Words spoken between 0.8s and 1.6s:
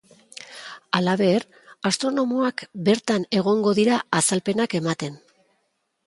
Halaber,